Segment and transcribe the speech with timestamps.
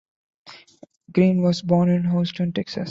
[1.11, 2.79] Green was born in Houston, Texas.